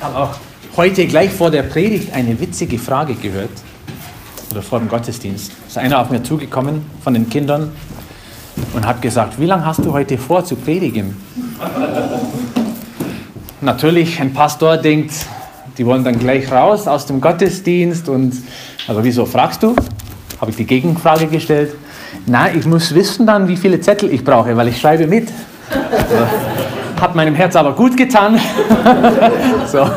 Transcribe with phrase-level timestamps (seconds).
[0.00, 0.30] Habe auch
[0.78, 3.50] heute gleich vor der Predigt eine witzige Frage gehört,
[4.50, 5.52] oder vor dem Gottesdienst.
[5.68, 7.70] ist einer auf mir zugekommen von den Kindern
[8.72, 11.14] und hat gesagt, wie lange hast du heute vor zu predigen?
[13.60, 15.12] Natürlich, ein Pastor denkt,
[15.76, 18.32] die wollen dann gleich raus aus dem Gottesdienst und,
[18.88, 19.76] also wieso fragst du?
[20.40, 21.74] Habe ich die Gegenfrage gestellt.
[22.24, 25.28] Na, ich muss wissen dann, wie viele Zettel ich brauche, weil ich schreibe mit.
[27.00, 28.38] Hat meinem Herz aber gut getan.
[29.66, 29.88] so,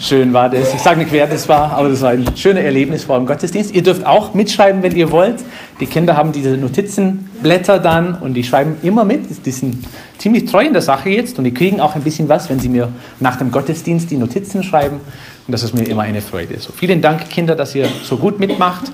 [0.00, 0.72] schön war das.
[0.72, 3.74] Ich sage nicht, wer das war, aber das war ein schönes Erlebnis vor dem Gottesdienst.
[3.74, 5.44] Ihr dürft auch mitschreiben, wenn ihr wollt.
[5.80, 9.44] Die Kinder haben diese Notizenblätter dann und die schreiben immer mit.
[9.44, 9.84] Die sind
[10.16, 12.70] ziemlich treu in der Sache jetzt und die kriegen auch ein bisschen was, wenn sie
[12.70, 12.88] mir
[13.20, 15.00] nach dem Gottesdienst die Notizen schreiben.
[15.46, 16.58] Und das ist mir immer eine Freude.
[16.58, 18.90] So, vielen Dank, Kinder, dass ihr so gut mitmacht.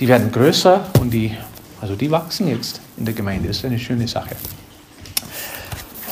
[0.00, 1.30] Die werden größer und die,
[1.80, 3.46] also die wachsen jetzt in der Gemeinde.
[3.46, 4.30] Das ist eine schöne Sache.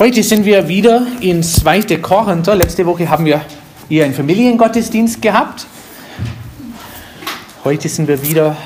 [0.01, 1.99] Heute sind wir wieder in 2.
[1.99, 2.55] Korinther.
[2.55, 3.43] Letzte Woche haben wir
[3.87, 5.67] hier einen Familiengottesdienst gehabt.
[7.65, 8.57] Heute sind wir wieder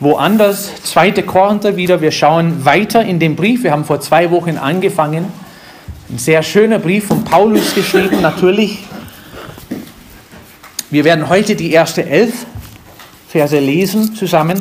[0.00, 0.70] woanders.
[0.82, 1.12] 2.
[1.22, 2.02] Korinther wieder.
[2.02, 3.62] Wir schauen weiter in den Brief.
[3.62, 5.24] Wir haben vor zwei Wochen angefangen.
[6.10, 8.80] Ein sehr schöner Brief von Paulus geschrieben, natürlich.
[10.90, 12.44] Wir werden heute die erste elf
[13.28, 14.60] Verse lesen zusammen.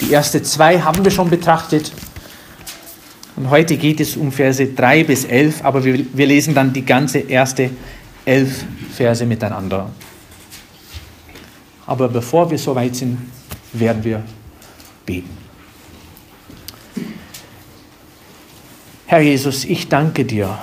[0.00, 1.90] Die erste zwei haben wir schon betrachtet.
[3.36, 6.84] Und heute geht es um Verse 3 bis 11, aber wir, wir lesen dann die
[6.84, 7.70] ganze erste
[8.24, 9.90] elf Verse miteinander.
[11.86, 13.18] Aber bevor wir soweit sind,
[13.72, 14.22] werden wir
[15.04, 15.42] beten.
[19.06, 20.58] Herr Jesus, ich danke dir,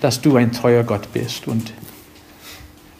[0.00, 1.48] dass du ein treuer Gott bist.
[1.48, 1.72] Und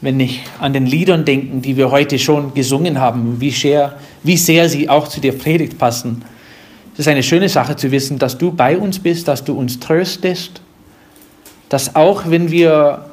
[0.01, 4.37] wenn ich an den Liedern denke, die wir heute schon gesungen haben, wie sehr, wie
[4.37, 6.25] sehr sie auch zu der Predigt passen,
[6.95, 9.81] es ist eine schöne Sache zu wissen, dass du bei uns bist, dass du uns
[9.81, 10.61] tröstest,
[11.69, 13.07] dass auch wenn wir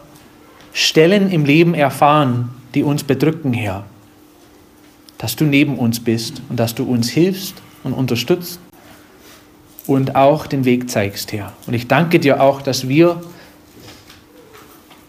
[0.73, 3.85] Stellen im Leben erfahren, die uns bedrücken, Herr,
[5.17, 8.59] dass du neben uns bist und dass du uns hilfst und unterstützt
[9.87, 11.53] und auch den Weg zeigst, Herr.
[11.65, 13.21] Und ich danke dir auch, dass wir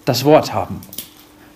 [0.04, 0.80] das Wort haben,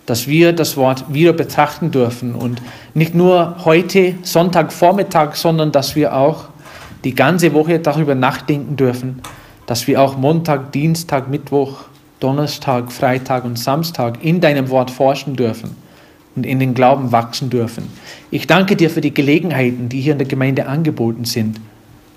[0.05, 2.61] dass wir das Wort wieder betrachten dürfen und
[2.93, 6.49] nicht nur heute, Sonntagvormittag, sondern dass wir auch
[7.05, 9.21] die ganze Woche darüber nachdenken dürfen,
[9.67, 11.85] dass wir auch Montag, Dienstag, Mittwoch,
[12.21, 15.77] Donnerstag, Freitag und Samstag in deinem Wort forschen dürfen
[16.35, 17.85] und in den Glauben wachsen dürfen.
[18.31, 21.61] Ich danke dir für die Gelegenheiten, die hier in der Gemeinde angeboten sind,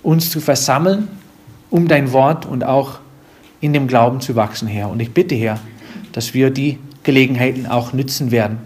[0.03, 1.09] uns zu versammeln,
[1.69, 2.99] um dein Wort und auch
[3.59, 4.89] in dem Glauben zu wachsen, Herr.
[4.89, 5.59] Und ich bitte, Herr,
[6.13, 8.59] dass wir die Gelegenheiten auch nützen werden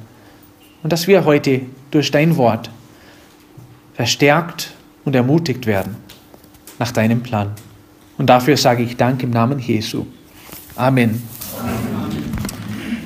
[0.83, 2.69] und dass wir heute durch dein Wort
[3.93, 4.73] verstärkt
[5.05, 5.95] und ermutigt werden
[6.81, 7.51] nach deinem Plan.
[8.17, 10.07] Und dafür sage ich Dank im Namen Jesu.
[10.75, 11.21] Amen.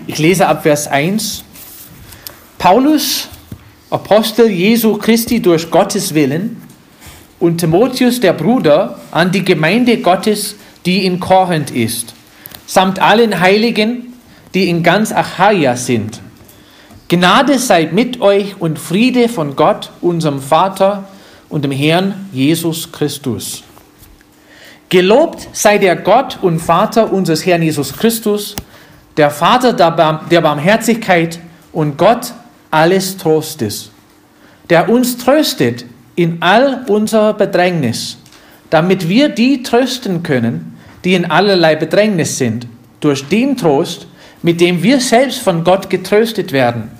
[0.08, 1.44] Ich lese ab Vers 1.
[2.58, 3.28] Paulus,
[3.90, 6.62] Apostel Jesu Christi durch Gottes Willen,
[7.38, 10.56] und Timotheus, der Bruder, an die Gemeinde Gottes,
[10.86, 12.14] die in Korinth ist,
[12.66, 14.14] samt allen Heiligen,
[14.54, 16.22] die in ganz Achaia sind.
[17.10, 21.10] Gnade sei mit euch und Friede von Gott, unserem Vater
[21.50, 23.64] und dem Herrn Jesus Christus.
[24.90, 28.56] Gelobt sei der Gott und Vater unseres Herrn Jesus Christus,
[29.18, 31.40] der Vater der Barmherzigkeit
[31.72, 32.34] und Gott
[32.72, 33.92] alles Trostes,
[34.70, 35.86] der uns tröstet
[36.16, 38.18] in all unserer Bedrängnis,
[38.70, 42.68] damit wir die trösten können, die in allerlei Bedrängnis sind,
[43.00, 44.08] durch den Trost,
[44.42, 46.92] mit dem wir selbst von Gott getröstet werden.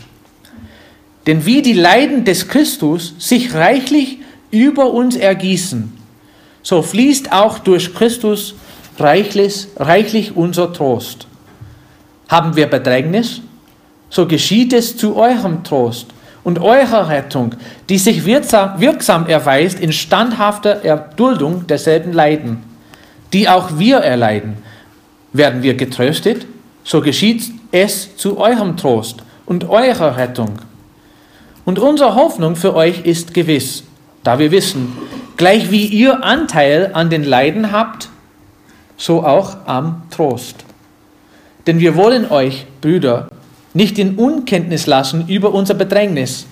[1.28, 4.20] Denn wie die Leiden des Christus sich reichlich
[4.52, 5.92] über uns ergießen,
[6.62, 8.56] so fließt auch durch Christus
[8.98, 11.28] reichlich, reichlich unser Trost.
[12.28, 13.42] Haben wir Bedrängnis,
[14.10, 16.08] so geschieht es zu eurem Trost
[16.44, 17.56] und eurer Rettung,
[17.90, 22.64] die sich wirksam, wirksam erweist in standhafter Erduldung derselben Leiden,
[23.34, 24.58] die auch wir erleiden.
[25.34, 26.46] Werden wir getröstet,
[26.84, 30.60] so geschieht es zu eurem Trost und eurer Rettung.
[31.66, 33.84] Und unsere Hoffnung für euch ist gewiss,
[34.26, 34.92] da wir wissen,
[35.38, 38.10] Gleich wie ihr Anteil an den Leiden habt,
[38.96, 40.64] so auch am Trost.
[41.68, 43.28] Denn wir wollen euch, Brüder,
[43.74, 46.46] nicht in Unkenntnis lassen über unser Bedrängnis,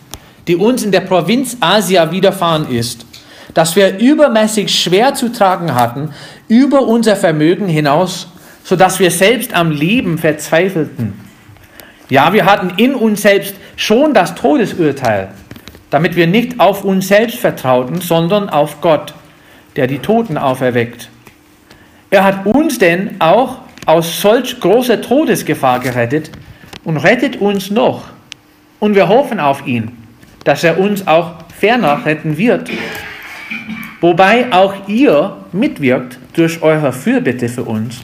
[0.48, 3.06] die uns in der Provinz Asia widerfahren ist,
[3.54, 6.10] dass wir übermäßig schwer zu tragen hatten,
[6.50, 8.28] über unser Vermögen hinaus,
[8.66, 11.14] so dass wir selbst am Leben verzweifelten.
[12.10, 15.30] Ja, wir hatten in uns selbst schon das Todesurteil
[15.94, 19.14] damit wir nicht auf uns selbst vertrauten, sondern auf Gott,
[19.76, 21.08] der die Toten auferweckt.
[22.10, 26.32] Er hat uns denn auch aus solch großer Todesgefahr gerettet
[26.84, 28.06] und rettet uns noch.
[28.80, 29.92] Und wir hoffen auf ihn,
[30.46, 32.72] dass er uns auch ferner retten wird.
[34.02, 38.04] Wobei auch ihr mitwirkt durch eure Fürbitte für uns,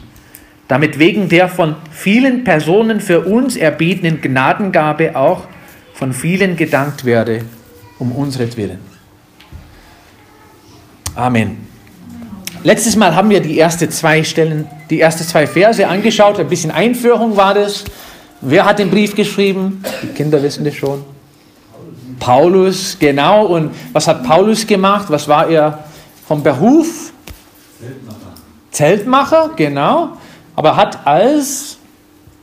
[0.68, 5.48] damit wegen der von vielen Personen für uns erbietenen Gnadengabe auch
[5.92, 7.42] von vielen gedankt werde,
[8.00, 8.80] um unsretwillen.
[11.14, 11.68] Amen.
[12.62, 16.38] Letztes Mal haben wir die ersten zwei Stellen, die ersten zwei Verse angeschaut.
[16.38, 17.84] Ein bisschen Einführung war das.
[18.40, 19.82] Wer hat den Brief geschrieben?
[20.02, 21.04] Die Kinder wissen das schon.
[22.18, 23.46] Paulus, genau.
[23.46, 25.06] Und was hat Paulus gemacht?
[25.08, 25.84] Was war er
[26.26, 27.12] vom Beruf?
[27.78, 28.18] Zeltmacher.
[28.70, 30.08] Zeltmacher, genau.
[30.56, 31.78] Aber hat als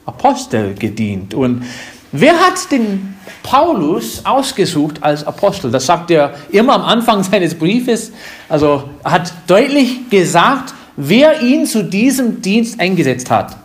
[0.06, 1.34] Apostel gedient.
[1.34, 1.64] Und
[2.12, 5.72] wer hat den Paulus ausgesucht als Apostel?
[5.72, 8.12] Das sagt er immer am Anfang seines Briefes.
[8.50, 13.56] Also er hat deutlich gesagt, wer ihn zu diesem Dienst eingesetzt hat.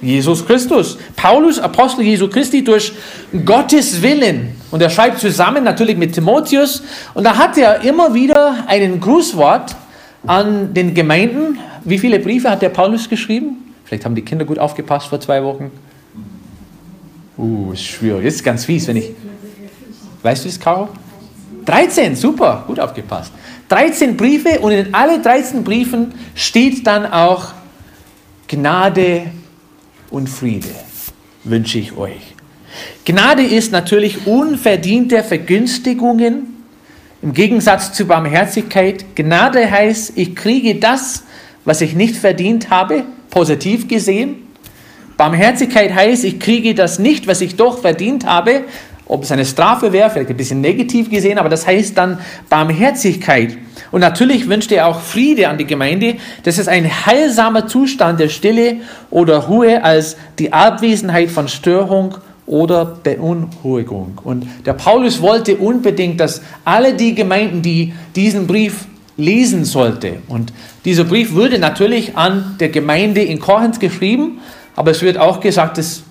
[0.00, 0.98] Jesus Christus.
[1.16, 2.92] Paulus, Apostel Jesu Christi, durch
[3.44, 4.54] Gottes Willen.
[4.70, 6.82] Und er schreibt zusammen natürlich mit Timotheus.
[7.14, 9.74] Und da hat er immer wieder einen Grußwort
[10.26, 11.58] an den Gemeinden.
[11.84, 13.74] Wie viele Briefe hat der Paulus geschrieben?
[13.84, 15.70] Vielleicht haben die Kinder gut aufgepasst vor zwei Wochen.
[17.36, 18.24] Uh, ist schwierig.
[18.24, 19.10] Das ist ganz fies, wenn ich.
[20.22, 20.88] Weißt du es, Caro?
[21.66, 23.32] 13, super, gut aufgepasst.
[23.68, 27.52] 13 Briefe und in alle 13 Briefen steht dann auch
[28.48, 29.32] Gnade
[30.10, 30.68] und Friede
[31.42, 32.34] wünsche ich euch.
[33.04, 36.64] Gnade ist natürlich unverdiente Vergünstigungen
[37.22, 39.16] im Gegensatz zu Barmherzigkeit.
[39.16, 41.24] Gnade heißt, ich kriege das,
[41.64, 44.45] was ich nicht verdient habe, positiv gesehen.
[45.16, 48.64] Barmherzigkeit heißt, ich kriege das nicht, was ich doch verdient habe,
[49.06, 52.18] ob es eine Strafe wäre, vielleicht ein bisschen negativ gesehen, aber das heißt dann
[52.48, 53.56] Barmherzigkeit.
[53.92, 56.16] Und natürlich wünscht er auch Friede an die Gemeinde.
[56.42, 58.78] Das ist ein heilsamer Zustand der Stille
[59.10, 62.16] oder Ruhe als die Abwesenheit von Störung
[62.46, 64.20] oder Beunruhigung.
[64.24, 68.86] Und der Paulus wollte unbedingt, dass alle die Gemeinden, die diesen Brief
[69.16, 70.52] lesen sollte, und
[70.84, 74.40] dieser Brief würde natürlich an der Gemeinde in Korinth geschrieben,
[74.76, 76.04] aber es wird auch gesagt, es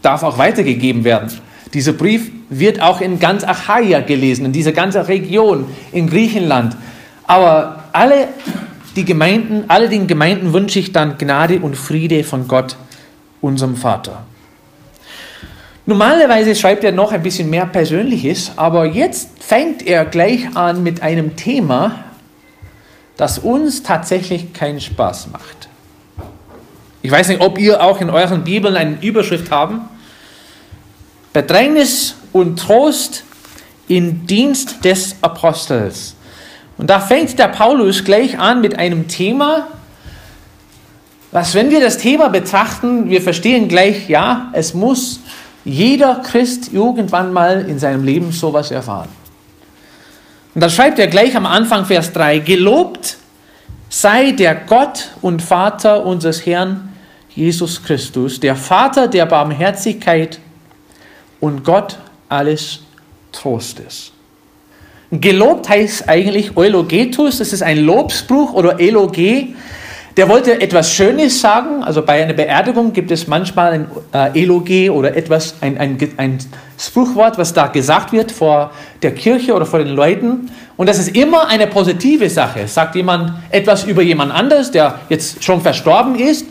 [0.00, 1.30] darf auch weitergegeben werden.
[1.74, 6.76] Dieser Brief wird auch in ganz Achaia gelesen, in dieser ganzen Region, in Griechenland.
[7.26, 8.28] Aber alle
[8.96, 12.76] die Gemeinden, alle den Gemeinden wünsche ich dann Gnade und Friede von Gott,
[13.40, 14.24] unserem Vater.
[15.86, 21.02] Normalerweise schreibt er noch ein bisschen mehr Persönliches, aber jetzt fängt er gleich an mit
[21.02, 22.04] einem Thema,
[23.16, 25.68] das uns tatsächlich keinen Spaß macht.
[27.04, 29.82] Ich weiß nicht, ob ihr auch in euren Bibeln eine Überschrift haben.
[31.34, 33.24] Bedrängnis und Trost
[33.88, 36.14] im Dienst des Apostels.
[36.78, 39.68] Und da fängt der Paulus gleich an mit einem Thema,
[41.30, 45.20] was, wenn wir das Thema betrachten, wir verstehen gleich, ja, es muss
[45.62, 49.10] jeder Christ irgendwann mal in seinem Leben sowas erfahren.
[50.54, 53.18] Und da schreibt er gleich am Anfang Vers 3, gelobt
[53.90, 56.88] sei der Gott und Vater unseres Herrn
[57.34, 60.38] Jesus Christus, der Vater der Barmherzigkeit
[61.40, 61.98] und Gott
[62.28, 62.80] alles
[63.32, 64.12] Trostes.
[65.10, 69.48] Gelobt heißt eigentlich Eulogetus, das ist ein Lobsbruch oder Eloge.
[70.16, 74.92] Der wollte etwas Schönes sagen, also bei einer Beerdigung gibt es manchmal ein äh, Eloge
[74.92, 76.38] oder etwas, ein, ein, ein
[76.78, 78.70] Spruchwort, was da gesagt wird vor
[79.02, 80.50] der Kirche oder vor den Leuten.
[80.76, 82.68] Und das ist immer eine positive Sache.
[82.68, 86.46] Sagt jemand etwas über jemand anders, der jetzt schon verstorben ist,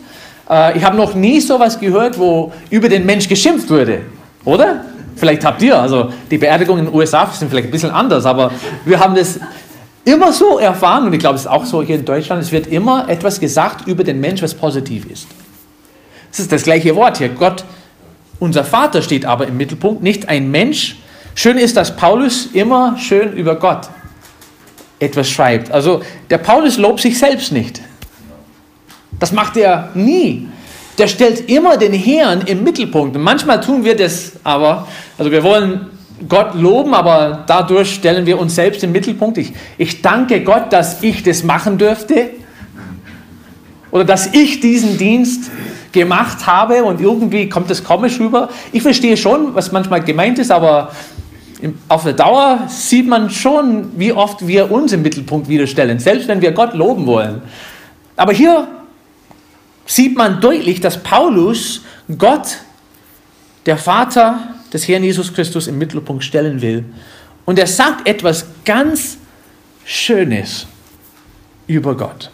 [0.45, 4.01] ich habe noch nie sowas gehört, wo über den Mensch geschimpft wurde,
[4.43, 4.85] oder?
[5.15, 8.51] Vielleicht habt ihr, also die Beerdigungen in den USA sind vielleicht ein bisschen anders, aber
[8.83, 9.39] wir haben das
[10.05, 12.67] immer so erfahren und ich glaube, es ist auch so hier in Deutschland, es wird
[12.67, 15.27] immer etwas gesagt über den Mensch, was positiv ist.
[16.31, 17.29] Es ist das gleiche Wort hier.
[17.29, 17.63] Gott,
[18.39, 20.97] unser Vater steht aber im Mittelpunkt, nicht ein Mensch.
[21.35, 23.89] Schön ist, dass Paulus immer schön über Gott
[24.99, 25.71] etwas schreibt.
[25.71, 27.81] Also der Paulus lobt sich selbst nicht.
[29.23, 30.49] Das macht er nie.
[30.97, 33.15] Der stellt immer den Herrn im Mittelpunkt.
[33.15, 34.85] Und manchmal tun wir das aber,
[35.17, 35.91] also wir wollen
[36.27, 39.37] Gott loben, aber dadurch stellen wir uns selbst im Mittelpunkt.
[39.37, 42.31] Ich, ich danke Gott, dass ich das machen dürfte
[43.91, 45.49] oder dass ich diesen Dienst
[45.93, 48.49] gemacht habe und irgendwie kommt das komisch rüber.
[48.73, 50.91] Ich verstehe schon, was manchmal gemeint ist, aber
[51.87, 56.27] auf der Dauer sieht man schon, wie oft wir uns im Mittelpunkt wieder stellen, selbst
[56.27, 57.41] wenn wir Gott loben wollen.
[58.17, 58.67] Aber hier
[59.85, 61.81] sieht man deutlich, dass Paulus
[62.17, 62.59] Gott,
[63.65, 66.85] der Vater des Herrn Jesus Christus, im Mittelpunkt stellen will.
[67.45, 69.17] Und er sagt etwas ganz
[69.85, 70.65] Schönes
[71.67, 72.31] über Gott.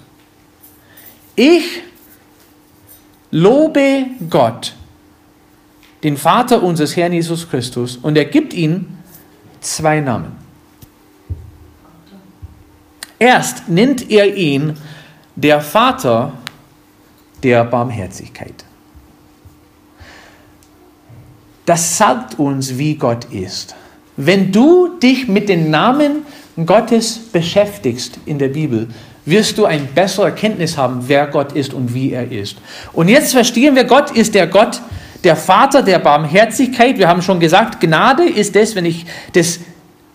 [1.36, 1.82] Ich
[3.32, 4.74] lobe Gott
[6.04, 8.88] den Vater unseres Herrn Jesus Christus, und er gibt ihm
[9.60, 10.32] zwei Namen.
[13.18, 14.78] Erst nennt er ihn
[15.36, 16.34] der Vater
[17.44, 18.66] der Barmherzigkeit.
[21.66, 23.76] Das sagt uns, wie Gott ist.
[24.18, 26.24] Wenn du dich mit den Namen
[26.66, 28.90] Gottes beschäftigst in der Bibel,
[29.26, 32.58] wirst du eine bessere Erkenntnis haben, wer Gott ist und wie er ist.
[32.94, 34.82] Und jetzt verstehen wir, Gott ist der Gott,
[35.24, 36.98] der Vater der Barmherzigkeit.
[36.98, 39.60] Wir haben schon gesagt, Gnade ist das, wenn ich das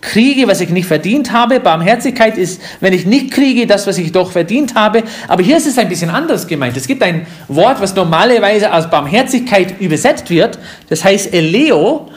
[0.05, 1.59] kriege, was ich nicht verdient habe.
[1.59, 5.03] Barmherzigkeit ist, wenn ich nicht kriege, das, was ich doch verdient habe.
[5.27, 6.77] Aber hier ist es ein bisschen anders gemeint.
[6.77, 10.59] Es gibt ein Wort, was normalerweise als Barmherzigkeit übersetzt wird.
[10.89, 12.09] Das heißt Eleo.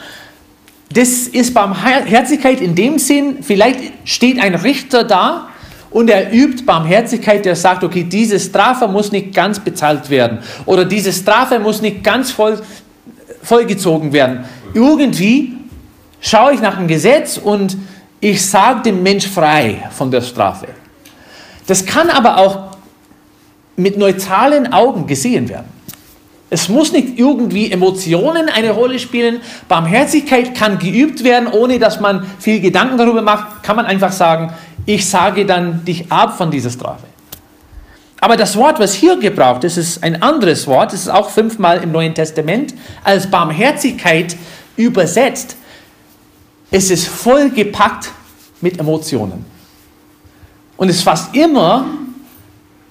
[0.91, 5.49] Das ist Barmherzigkeit in dem Sinn, vielleicht steht ein Richter da
[5.91, 10.85] und er übt Barmherzigkeit, der sagt, okay, diese Strafe muss nicht ganz bezahlt werden oder
[10.85, 12.59] diese Strafe muss nicht ganz voll,
[13.43, 14.45] vollgezogen werden.
[14.73, 15.58] Irgendwie
[16.21, 17.77] schaue ich nach dem Gesetz und
[18.19, 20.67] ich sage dem Mensch frei von der Strafe.
[21.67, 22.77] Das kann aber auch
[23.75, 25.67] mit neutralen Augen gesehen werden.
[26.49, 29.39] Es muss nicht irgendwie Emotionen eine Rolle spielen.
[29.67, 33.63] Barmherzigkeit kann geübt werden, ohne dass man viel Gedanken darüber macht.
[33.63, 34.51] Kann man einfach sagen,
[34.85, 37.05] ich sage dann dich ab von dieser Strafe.
[38.19, 40.91] Aber das Wort, was hier gebraucht ist, ist ein anderes Wort.
[40.93, 42.73] Es ist auch fünfmal im Neuen Testament
[43.03, 44.35] als Barmherzigkeit
[44.75, 45.55] übersetzt.
[46.71, 48.11] Es ist vollgepackt
[48.61, 49.45] mit Emotionen.
[50.77, 51.85] Und es ist fast immer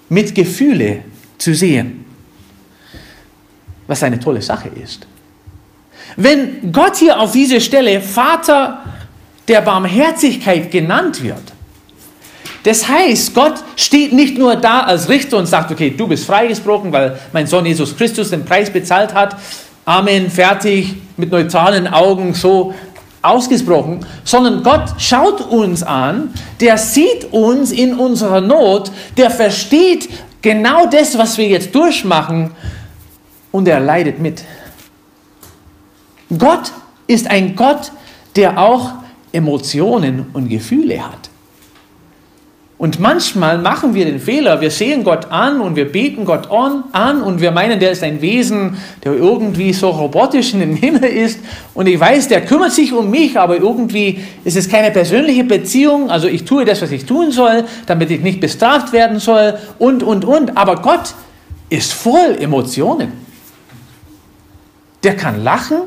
[0.09, 1.05] mit Gefühle
[1.39, 2.05] zu sehen.
[3.87, 5.07] Was eine tolle Sache ist.
[6.17, 8.85] Wenn Gott hier auf dieser Stelle Vater
[9.47, 11.53] der Barmherzigkeit genannt wird,
[12.65, 16.93] das heißt, Gott steht nicht nur da als Richter und sagt, okay, du bist freigesprochen,
[16.93, 19.37] weil mein Sohn Jesus Christus den Preis bezahlt hat.
[19.85, 22.75] Amen, fertig, mit neutralen Augen, so
[23.31, 30.09] ausgesprochen, sondern Gott schaut uns an, der sieht uns in unserer Not, der versteht
[30.43, 32.53] genau das, was wir jetzt durchmachen
[33.53, 34.45] und er leidet mit.
[36.37, 36.73] Gott
[37.07, 37.93] ist ein Gott,
[38.37, 38.93] der auch
[39.33, 41.31] Emotionen und Gefühle hat.
[42.79, 47.23] Und manchmal machen wir den Fehler, wir sehen Gott an und wir beten Gott an
[47.23, 51.41] und wir meinen, der ist ein Wesen, der irgendwie so robotisch in den Himmel ist
[51.75, 56.09] und ich weiß, der kümmert sich um mich, aber irgendwie ist es keine persönliche Beziehung,
[56.09, 60.05] also ich tue das, was ich tun soll, damit ich nicht bestraft werden soll und,
[60.05, 60.57] und, und.
[60.57, 61.15] Aber Gott
[61.71, 63.13] ist voll Emotionen.
[65.03, 65.79] Der kann lachen,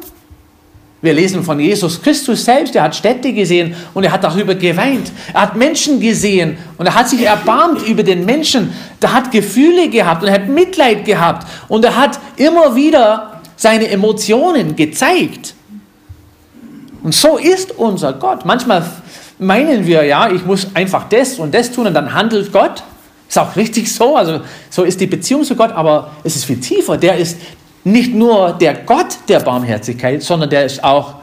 [1.01, 5.12] wir lesen von Jesus Christus selbst, er hat Städte gesehen und er hat darüber geweint.
[5.34, 8.72] Er hat Menschen gesehen und er hat sich erbarmt über den Menschen.
[9.00, 13.88] Er hat Gefühle gehabt und er hat Mitleid gehabt und er hat immer wieder seine
[13.89, 15.55] Emotionen gezeigt.
[17.01, 18.46] Und so ist unser Gott.
[18.46, 18.86] Manchmal
[19.39, 22.84] meinen wir, ja, ich muss einfach das und das tun und dann handelt Gott.
[23.27, 26.60] Ist auch richtig so, also so ist die Beziehung zu Gott, aber es ist viel
[26.60, 26.98] tiefer.
[26.98, 27.38] Der ist
[27.83, 31.15] nicht nur der Gott der Barmherzigkeit, sondern der ist auch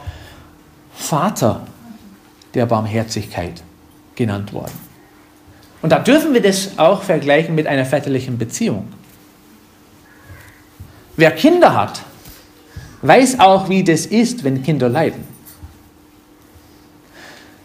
[0.93, 1.61] Vater
[2.53, 3.63] der Barmherzigkeit
[4.15, 4.89] genannt worden.
[5.81, 8.87] Und da dürfen wir das auch vergleichen mit einer väterlichen Beziehung.
[11.15, 12.01] Wer Kinder hat,
[13.01, 15.23] weiß auch, wie das ist, wenn Kinder leiden.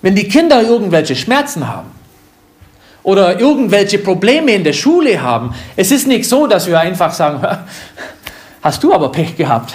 [0.03, 1.91] Wenn die Kinder irgendwelche Schmerzen haben
[3.03, 7.41] oder irgendwelche Probleme in der Schule haben, es ist nicht so, dass wir einfach sagen,
[8.65, 9.75] hast du aber Pech gehabt.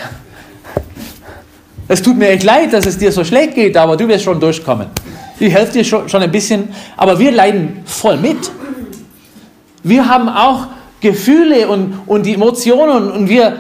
[1.88, 4.40] Es tut mir echt leid, dass es dir so schlecht geht, aber du wirst schon
[4.40, 4.88] durchkommen.
[5.40, 8.52] Ich helfe dir schon, ein bisschen, aber wir leiden voll mit.
[9.84, 10.68] Wir haben auch
[11.02, 13.58] Gefühle und, und die Emotionen und wir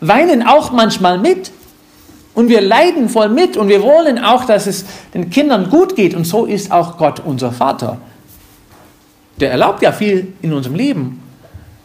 [0.00, 1.50] weinen auch manchmal mit.
[2.34, 6.14] Und wir leiden voll mit und wir wollen auch, dass es den Kindern gut geht.
[6.14, 7.98] Und so ist auch Gott unser Vater.
[9.40, 11.27] Der erlaubt ja viel in unserem Leben.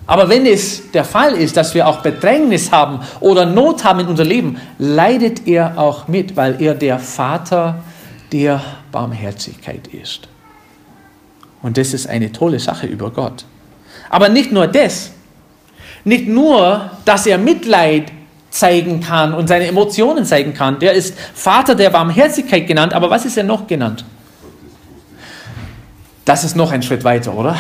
[0.06, 4.08] Aber wenn es der Fall ist, dass wir auch Bedrängnis haben oder Not haben in
[4.08, 7.76] unserem Leben, leidet er auch mit, weil er der Vater
[8.32, 10.28] der Barmherzigkeit ist.
[11.62, 13.46] Und das ist eine tolle Sache über Gott.
[14.10, 15.12] Aber nicht nur das,
[16.04, 18.12] nicht nur, dass er Mitleid
[18.50, 23.26] zeigen kann und seine Emotionen zeigen kann, der ist Vater der Barmherzigkeit genannt, aber was
[23.26, 24.04] ist er noch genannt?
[26.26, 27.56] Das ist noch ein Schritt weiter, oder?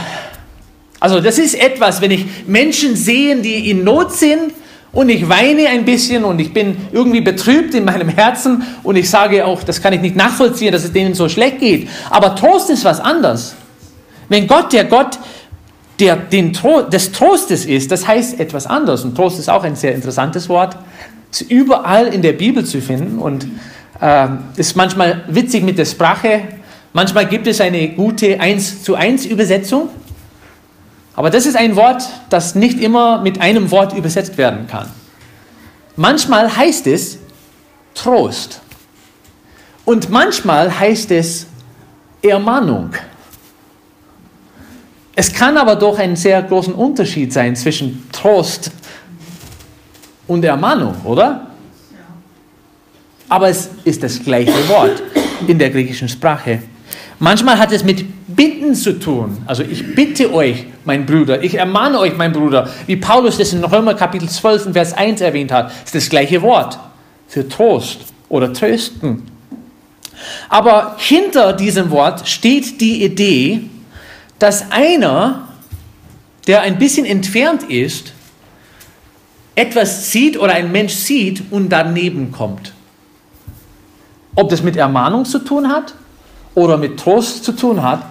[1.03, 4.53] Also das ist etwas, wenn ich Menschen sehe, die in Not sind
[4.93, 9.09] und ich weine ein bisschen und ich bin irgendwie betrübt in meinem Herzen und ich
[9.09, 11.89] sage auch, das kann ich nicht nachvollziehen, dass es denen so schlecht geht.
[12.09, 13.53] Aber Trost ist was anderes.
[14.29, 15.19] Wenn Gott der Gott
[15.99, 19.03] der den Tro des Trostes ist, das heißt etwas anderes.
[19.03, 20.77] Und Trost ist auch ein sehr interessantes Wort.
[21.31, 23.45] Ist überall in der Bibel zu finden und
[23.99, 26.43] äh, ist manchmal witzig mit der Sprache.
[26.93, 29.89] Manchmal gibt es eine gute 1 zu 1 Übersetzung.
[31.15, 34.89] Aber das ist ein Wort, das nicht immer mit einem Wort übersetzt werden kann.
[35.95, 37.19] Manchmal heißt es
[37.93, 38.61] Trost.
[39.85, 41.45] Und manchmal heißt es
[42.21, 42.91] Ermahnung.
[45.15, 48.71] Es kann aber doch einen sehr großen Unterschied sein zwischen Trost
[50.27, 51.47] und Ermahnung, oder?
[53.29, 55.03] Aber es ist das gleiche Wort
[55.47, 56.63] in der griechischen Sprache.
[57.23, 59.37] Manchmal hat es mit Bitten zu tun.
[59.45, 63.63] Also ich bitte euch, mein Bruder, ich ermahne euch, mein Bruder, wie Paulus das in
[63.63, 66.77] Römer Kapitel 12, Vers 1 erwähnt hat, ist das gleiche Wort
[67.29, 69.23] für Trost oder Trösten.
[70.49, 73.69] Aber hinter diesem Wort steht die Idee,
[74.37, 75.47] dass einer,
[76.45, 78.11] der ein bisschen entfernt ist,
[79.55, 82.73] etwas sieht oder ein Mensch sieht und daneben kommt.
[84.35, 85.93] Ob das mit Ermahnung zu tun hat
[86.55, 88.03] oder mit Trost zu tun hat,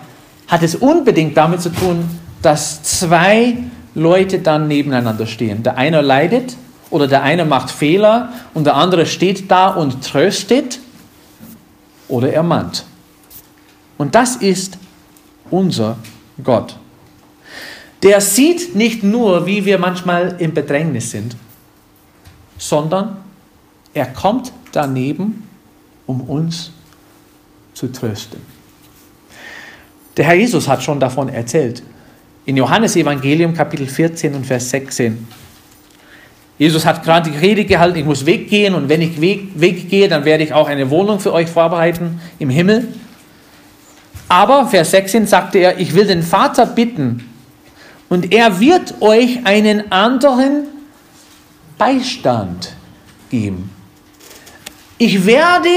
[0.49, 2.09] hat es unbedingt damit zu tun,
[2.43, 3.57] dass zwei
[3.95, 5.63] Leute dann nebeneinander stehen.
[5.63, 6.57] Der eine leidet
[6.91, 10.81] oder der eine macht Fehler und der andere steht da und tröstet
[12.09, 12.85] oder ermahnt.
[13.99, 14.79] Und das ist
[15.51, 15.97] unser
[16.43, 16.77] Gott.
[18.03, 21.37] Der sieht nicht nur, wie wir manchmal im Bedrängnis sind,
[22.59, 23.19] sondern
[23.95, 25.49] er kommt daneben,
[26.07, 26.73] um uns
[27.75, 28.41] zu trösten.
[30.17, 31.83] Der Herr Jesus hat schon davon erzählt.
[32.45, 35.27] In Johannes Evangelium Kapitel 14 und Vers 16.
[36.59, 40.25] Jesus hat gerade die Rede gehalten, ich muss weggehen und wenn ich weg, weggehe, dann
[40.25, 42.89] werde ich auch eine Wohnung für euch vorbereiten im Himmel.
[44.29, 47.29] Aber, Vers 16 sagte er, ich will den Vater bitten
[48.09, 50.65] und er wird euch einen anderen
[51.79, 52.75] Beistand
[53.31, 53.71] geben.
[54.99, 55.69] Ich werde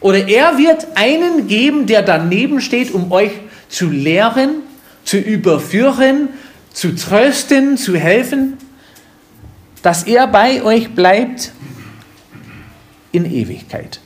[0.00, 3.32] oder er wird einen geben, der daneben steht, um euch
[3.68, 4.62] zu lehren,
[5.04, 6.28] zu überführen,
[6.72, 8.56] zu trösten, zu helfen,
[9.82, 11.52] dass er bei euch bleibt
[13.10, 14.00] in Ewigkeit.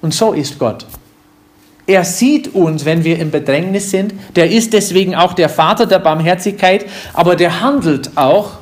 [0.00, 0.86] Und so ist Gott.
[1.86, 4.12] Er sieht uns, wenn wir im Bedrängnis sind.
[4.34, 8.58] Der ist deswegen auch der Vater der Barmherzigkeit, aber der handelt auch.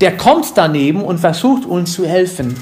[0.00, 2.56] Der kommt daneben und versucht uns zu helfen,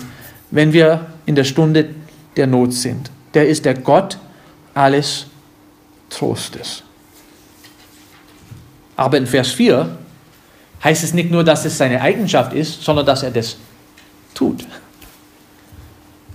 [0.50, 1.94] wenn wir in der Stunde
[2.36, 3.10] der Not sind.
[3.34, 4.18] Der ist der Gott
[4.74, 5.26] alles
[6.10, 6.82] Trostes.
[8.96, 9.98] Aber in Vers 4
[10.84, 13.56] heißt es nicht nur, dass es seine Eigenschaft ist, sondern dass er das
[14.34, 14.64] tut.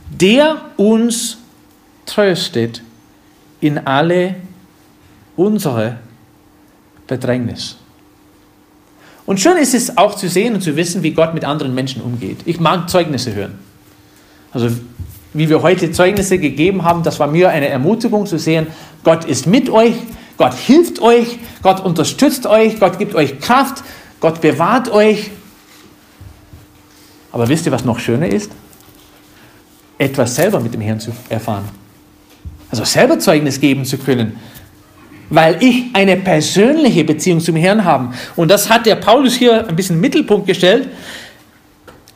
[0.10, 1.38] Der uns
[2.06, 2.82] tröstet
[3.60, 4.36] in alle
[5.36, 5.98] unsere
[7.06, 7.78] Bedrängnis.
[9.26, 12.02] Und schön ist es auch zu sehen und zu wissen, wie Gott mit anderen Menschen
[12.02, 12.38] umgeht.
[12.46, 13.60] Ich mag Zeugnisse hören.
[14.54, 14.70] Also
[15.34, 18.68] wie wir heute Zeugnisse gegeben haben, das war mir eine Ermutigung zu sehen,
[19.04, 19.96] Gott ist mit euch,
[20.38, 23.84] Gott hilft euch, Gott unterstützt euch, Gott gibt euch Kraft,
[24.20, 25.32] Gott bewahrt euch.
[27.32, 28.52] Aber wisst ihr, was noch schöner ist?
[29.98, 31.66] Etwas selber mit dem Herrn zu erfahren.
[32.70, 34.38] Also selber Zeugnis geben zu können,
[35.30, 38.14] weil ich eine persönliche Beziehung zum Herrn habe.
[38.36, 40.90] Und das hat der Paulus hier ein bisschen Mittelpunkt gestellt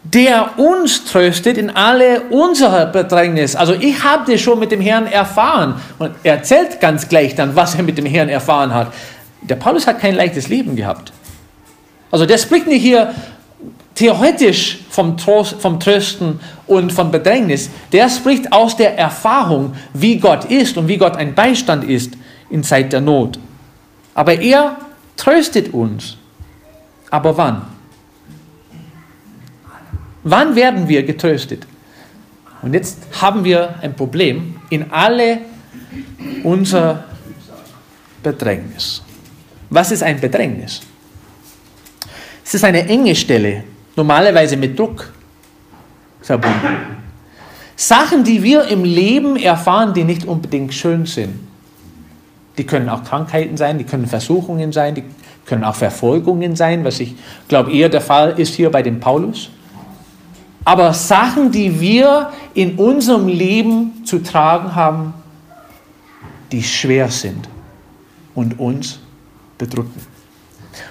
[0.03, 3.55] der uns tröstet in alle unsere Bedrängnis.
[3.55, 5.75] Also ich habe das schon mit dem Herrn erfahren.
[5.99, 8.93] Und er erzählt ganz gleich dann, was er mit dem Herrn erfahren hat.
[9.41, 11.13] Der Paulus hat kein leichtes Leben gehabt.
[12.09, 13.13] Also der spricht nicht hier
[13.95, 17.69] theoretisch vom, Trost, vom Trösten und vom Bedrängnis.
[17.91, 22.13] Der spricht aus der Erfahrung, wie Gott ist und wie Gott ein Beistand ist
[22.49, 23.39] in Zeit der Not.
[24.15, 24.77] Aber er
[25.15, 26.17] tröstet uns.
[27.11, 27.61] Aber wann?
[30.23, 31.65] Wann werden wir getröstet?
[32.61, 35.39] Und jetzt haben wir ein Problem in alle
[36.43, 37.05] unser
[38.21, 39.01] Bedrängnis.
[39.69, 40.81] Was ist ein Bedrängnis?
[42.45, 43.63] Es ist eine enge Stelle,
[43.95, 45.11] normalerweise mit Druck
[46.21, 47.01] verbunden.
[47.75, 51.47] Sachen, die wir im Leben erfahren, die nicht unbedingt schön sind.
[52.57, 55.03] Die können auch Krankheiten sein, die können Versuchungen sein, die
[55.47, 57.15] können auch Verfolgungen sein, was ich
[57.47, 59.49] glaube eher der Fall ist hier bei dem Paulus
[60.63, 65.13] aber Sachen, die wir in unserem Leben zu tragen haben,
[66.51, 67.47] die schwer sind
[68.35, 68.99] und uns
[69.57, 70.01] bedrücken.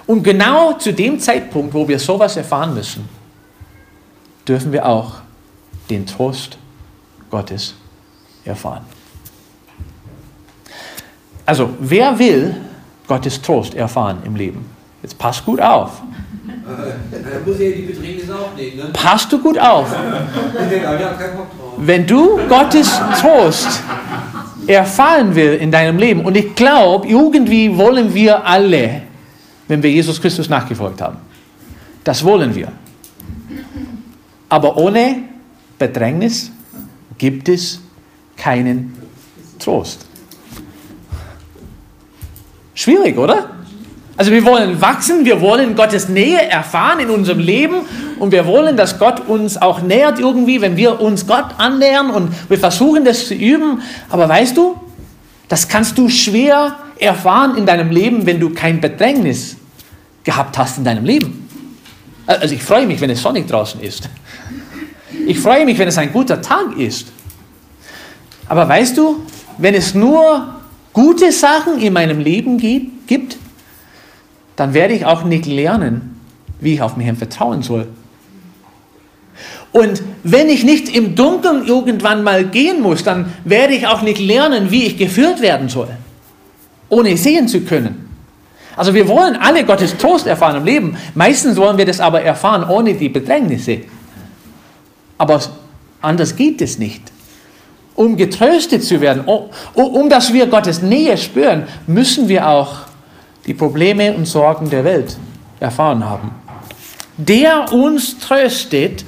[0.07, 3.09] Und genau zu dem Zeitpunkt, wo wir sowas erfahren müssen,
[4.47, 5.15] dürfen wir auch
[5.89, 6.59] den Trost
[7.31, 7.75] Gottes
[8.45, 8.85] erfahren.
[11.47, 12.57] Also, wer will
[13.07, 14.67] Gottes Trost erfahren im Leben?
[15.03, 16.03] Jetzt passt gut auf.
[16.65, 18.91] Dann muss ich die Bedrängnis auch ne?
[18.93, 19.95] Passt du gut auf.
[21.79, 23.83] Wenn du Gottes Trost
[24.67, 29.03] erfahren will in deinem Leben, und ich glaube, irgendwie wollen wir alle,
[29.69, 31.17] wenn wir Jesus Christus nachgefolgt haben,
[32.05, 32.69] das wollen wir.
[34.49, 35.17] Aber ohne
[35.79, 36.51] Bedrängnis
[37.19, 37.81] gibt es
[38.37, 38.97] keinen
[39.59, 40.07] Trost.
[42.75, 43.60] Schwierig, oder?
[44.21, 47.77] Also wir wollen wachsen, wir wollen Gottes Nähe erfahren in unserem Leben
[48.19, 52.31] und wir wollen, dass Gott uns auch nähert irgendwie, wenn wir uns Gott annähern und
[52.51, 53.81] wir versuchen das zu üben.
[54.11, 54.79] Aber weißt du,
[55.49, 59.57] das kannst du schwer erfahren in deinem Leben, wenn du kein Bedrängnis
[60.23, 61.49] gehabt hast in deinem Leben.
[62.27, 64.11] Also ich freue mich, wenn es sonnig draußen ist.
[65.27, 67.07] Ich freue mich, wenn es ein guter Tag ist.
[68.47, 69.23] Aber weißt du,
[69.57, 70.57] wenn es nur
[70.93, 73.39] gute Sachen in meinem Leben gibt,
[74.61, 76.21] dann werde ich auch nicht lernen,
[76.61, 77.89] wie ich auf mich vertrauen soll.
[79.73, 84.19] Und wenn ich nicht im Dunkeln irgendwann mal gehen muss, dann werde ich auch nicht
[84.19, 85.89] lernen, wie ich geführt werden soll,
[86.91, 88.11] ohne sehen zu können.
[88.77, 90.97] Also wir wollen alle Gottes Trost erfahren im Leben.
[91.15, 93.79] Meistens wollen wir das aber erfahren ohne die Bedrängnisse.
[95.17, 95.41] Aber
[96.03, 97.01] anders geht es nicht.
[97.95, 102.90] Um getröstet zu werden, um, um dass wir Gottes Nähe spüren, müssen wir auch
[103.51, 105.17] die Probleme und Sorgen der Welt
[105.59, 106.31] erfahren haben.
[107.17, 109.05] Der uns tröstet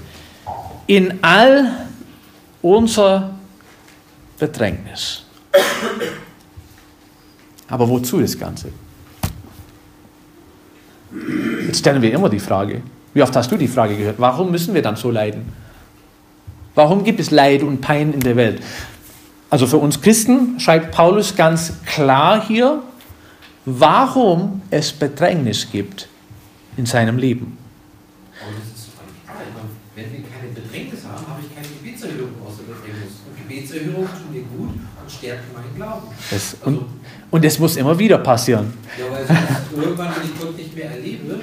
[0.89, 1.87] in all
[2.61, 3.35] unser
[4.41, 5.23] Bedrängnis.
[7.69, 8.71] Aber wozu das Ganze?
[11.65, 12.83] Jetzt stellen wir immer die Frage,
[13.15, 15.53] wie oft hast du die Frage gehört, warum müssen wir dann so leiden?
[16.75, 18.61] Warum gibt es Leid und Pein in der Welt?
[19.51, 22.83] Also für uns Christen schreibt Paulus ganz klar hier,
[23.65, 26.09] warum es Bedrängnis gibt
[26.77, 27.59] in seinem Leben.
[28.41, 29.07] Aber das ist total
[29.53, 29.65] klar.
[29.95, 33.13] Wenn wir keine Bedrängnis haben, habe ich keine Gebetserhörung aus der Bedrängnis.
[33.27, 36.09] Und Gebetserhörung tut mir gut und stärkt meinen Glauben.
[36.31, 36.85] Das, und,
[37.31, 38.73] und es muss immer wieder passieren.
[38.99, 41.41] Ja, weil sonst irgendwann, wenn ich Gott nicht mehr erlebe,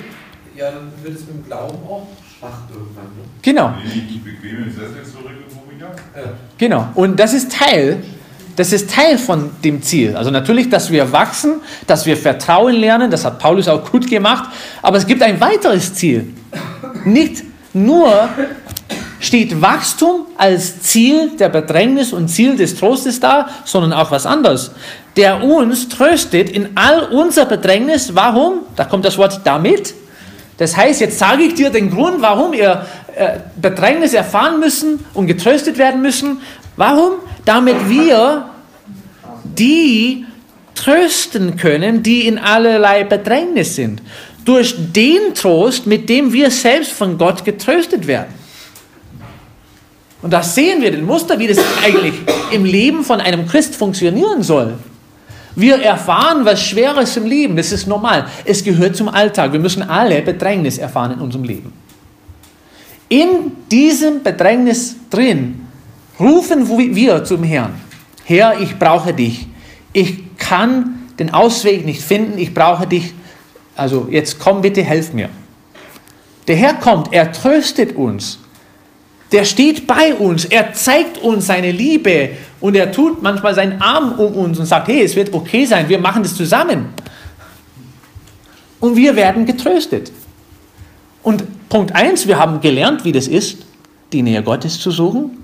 [0.55, 3.05] ja, dann wird es mit dem Glauben auch schwach irgendwann.
[3.05, 3.23] Ne?
[3.41, 3.73] Genau.
[3.83, 5.91] Die bequem im Sessel zurück und rufe ich an.
[6.15, 6.31] Ja.
[6.57, 6.89] Genau.
[6.95, 8.03] Und das ist Teil,
[8.59, 10.17] das ist Teil von dem Ziel.
[10.17, 14.49] Also natürlich, dass wir wachsen, dass wir Vertrauen lernen, das hat Paulus auch gut gemacht,
[14.81, 16.33] aber es gibt ein weiteres Ziel.
[17.05, 17.43] Nicht
[17.73, 18.27] nur
[19.21, 24.71] steht Wachstum als Ziel der Bedrängnis und Ziel des Trostes da, sondern auch was anderes.
[25.15, 28.13] Der uns tröstet in all unser Bedrängnis.
[28.13, 28.63] Warum?
[28.75, 29.93] Da kommt das Wort damit.
[30.57, 35.27] Das heißt, jetzt sage ich dir den Grund, warum ihr äh, Bedrängnis erfahren müssen und
[35.27, 36.41] getröstet werden müssen.
[36.79, 37.15] Warum?
[37.43, 38.45] Damit wir
[39.43, 40.25] die
[40.75, 44.01] trösten können, die in allerlei Bedrängnis sind.
[44.45, 48.33] Durch den Trost, mit dem wir selbst von Gott getröstet werden.
[50.21, 52.13] Und da sehen wir den Muster, wie das eigentlich
[52.51, 54.75] im Leben von einem Christ funktionieren soll.
[55.57, 58.25] Wir erfahren was Schweres im Leben, das ist normal.
[58.45, 59.51] Es gehört zum Alltag.
[59.51, 61.73] Wir müssen alle Bedrängnis erfahren in unserem Leben.
[63.09, 65.65] In diesem Bedrängnis drin
[66.19, 67.73] rufen wir zum Herrn.
[68.25, 69.47] Herr, ich brauche dich.
[69.93, 72.37] Ich kann den Ausweg nicht finden.
[72.37, 73.13] Ich brauche dich.
[73.75, 75.29] Also jetzt komm bitte, helf mir.
[76.47, 78.39] Der Herr kommt, er tröstet uns.
[79.31, 84.13] Der steht bei uns, er zeigt uns seine Liebe und er tut manchmal seinen Arm
[84.13, 86.87] um uns und sagt, hey, es wird okay sein, wir machen das zusammen.
[88.79, 90.11] Und wir werden getröstet.
[91.21, 93.59] Und Punkt 1, wir haben gelernt, wie das ist,
[94.11, 95.37] die Nähe Gottes zu suchen.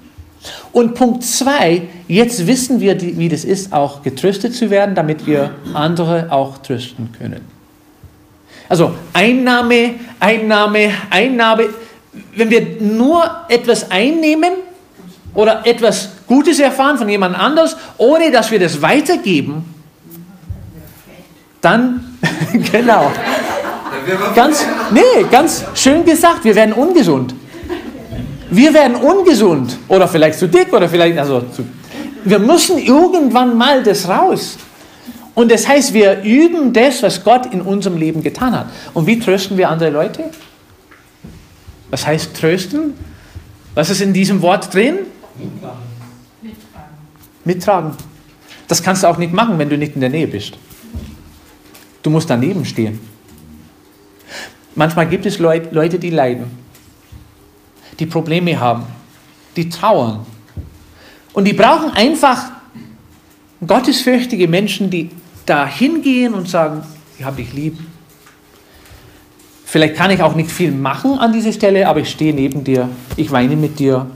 [0.72, 5.52] Und Punkt 2, jetzt wissen wir, wie das ist, auch getröstet zu werden, damit wir
[5.74, 7.42] andere auch trösten können.
[8.68, 11.70] Also Einnahme, Einnahme, Einnahme.
[12.36, 14.54] Wenn wir nur etwas einnehmen
[15.34, 19.66] oder etwas Gutes erfahren von jemand anders, ohne dass wir das weitergeben,
[21.62, 22.18] dann,
[22.72, 23.12] genau,
[24.36, 27.34] ganz, nee, ganz schön gesagt, wir werden ungesund.
[28.56, 31.66] Wir werden ungesund oder vielleicht zu dick oder vielleicht, also zu,
[32.24, 34.58] wir müssen irgendwann mal das raus.
[35.34, 38.68] Und das heißt, wir üben das, was Gott in unserem Leben getan hat.
[38.94, 40.32] Und wie trösten wir andere Leute?
[41.90, 42.94] Was heißt trösten?
[43.74, 45.00] Was ist in diesem Wort drin?
[47.44, 47.92] Mittragen.
[48.70, 50.58] Das kannst du auch nicht machen, wenn du nicht in der Nähe bist.
[52.04, 53.02] Du musst daneben stehen.
[54.76, 56.65] Manchmal gibt es Leute, die leiden,
[58.00, 58.84] die Probleme haben,
[59.56, 60.26] die trauern.
[61.34, 62.52] Und die brauchen einfach
[63.66, 65.10] gottesfürchtige Menschen, die
[65.46, 66.84] da hingehen und sagen,
[67.18, 67.78] ich habe dich lieb.
[69.66, 72.90] Vielleicht kann ich auch nicht viel machen an dieser Stelle, aber ich stehe neben dir,
[73.16, 74.08] ich weine mit dir,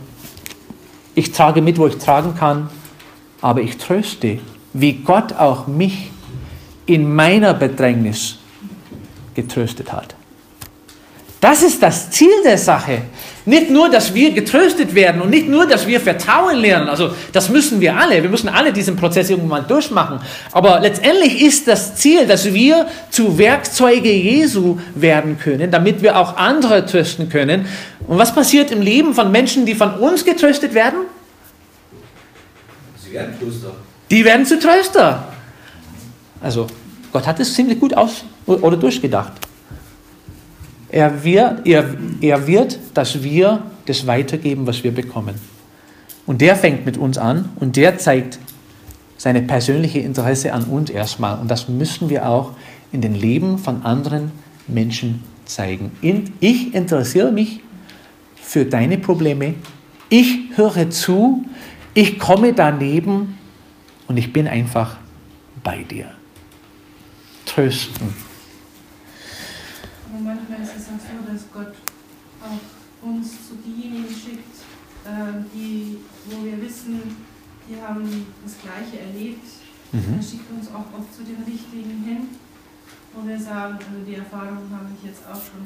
[1.16, 2.70] ich trage mit, wo ich tragen kann,
[3.42, 4.40] aber ich tröste,
[4.74, 6.12] wie Gott auch mich
[6.86, 8.38] in meiner Bedrängnis
[9.36, 10.16] getröstet hat.
[11.42, 13.04] Das ist das Ziel der Sache.
[13.46, 16.90] Nicht nur, dass wir getröstet werden und nicht nur, dass wir Vertrauen lernen.
[16.90, 18.22] Also das müssen wir alle.
[18.22, 20.20] Wir müssen alle diesen Prozess irgendwann durchmachen.
[20.52, 26.36] Aber letztendlich ist das Ziel, dass wir zu Werkzeuge Jesu werden können, damit wir auch
[26.36, 27.66] andere trösten können.
[28.06, 31.00] Und was passiert im Leben von Menschen, die von uns getröstet werden?
[33.02, 33.72] Sie werden Tröster.
[34.12, 35.28] Die werden zu Tröster.
[36.42, 36.68] Also
[37.14, 39.32] Gott hat es ziemlich gut aus oder durchgedacht.
[40.92, 41.86] Er wird, er,
[42.22, 45.36] er wird, dass wir das weitergeben, was wir bekommen.
[46.26, 48.40] Und der fängt mit uns an und der zeigt
[49.18, 51.40] seine persönliche Interesse an uns erstmal.
[51.40, 52.52] Und das müssen wir auch
[52.92, 54.32] in den Leben von anderen
[54.68, 55.92] Menschen zeigen.
[56.40, 57.62] Ich interessiere mich
[58.36, 59.56] für deine Probleme.
[60.10, 61.46] Ich höre zu.
[61.94, 63.38] Ich komme daneben
[64.08, 64.98] und ich bin einfach
[65.64, 66.12] bei dir.
[67.46, 68.14] Trösten
[70.20, 71.74] und manchmal ist es auch so, dass Gott
[72.42, 74.56] auch uns zu denjenigen schickt,
[74.99, 74.99] äh,
[75.54, 77.02] die, wo wir wissen,
[77.68, 79.46] die haben das Gleiche erlebt.
[79.92, 80.18] Mhm.
[80.18, 82.30] Er schickt uns auch oft zu den Richtigen hin,
[83.14, 85.66] wo wir sagen, also die Erfahrung habe ich jetzt auch schon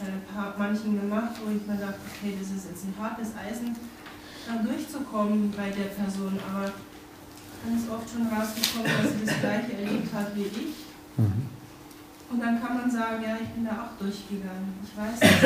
[0.00, 3.36] bei ein paar, manchen gemacht, wo ich mir dachte, okay, das ist jetzt ein hartes
[3.36, 3.76] Eisen,
[4.46, 9.72] dann durchzukommen bei der Person, aber dann ist oft schon rausgekommen, dass sie das Gleiche
[9.76, 10.74] erlebt hat wie ich.
[11.18, 11.48] Mhm.
[12.30, 14.78] Und dann kann man sagen, ja, ich bin da auch durchgegangen.
[14.84, 15.44] Ich weiß es.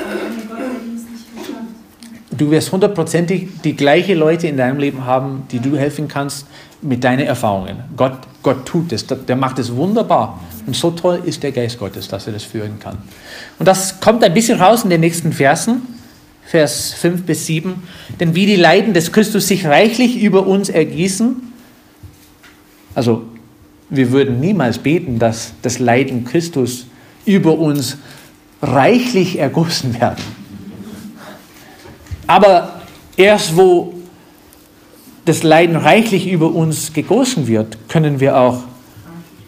[0.00, 1.89] Aber ohne Gott hätte ich es nicht geschafft.
[2.40, 6.46] Du wirst hundertprozentig die gleichen Leute in deinem Leben haben, die du helfen kannst
[6.80, 7.76] mit deinen Erfahrungen.
[7.98, 10.40] Gott, Gott tut es, der macht es wunderbar.
[10.66, 12.96] Und so toll ist der Geist Gottes, dass er das führen kann.
[13.58, 15.82] Und das kommt ein bisschen raus in den nächsten Versen,
[16.46, 17.74] Vers 5 bis 7.
[18.18, 21.36] Denn wie die Leiden des Christus sich reichlich über uns ergießen,
[22.94, 23.24] also
[23.90, 26.86] wir würden niemals beten, dass das Leiden Christus
[27.26, 27.98] über uns
[28.62, 30.39] reichlich ergossen werden.
[32.30, 32.74] Aber
[33.16, 33.92] erst wo
[35.24, 38.58] das Leiden reichlich über uns gegossen wird, können wir auch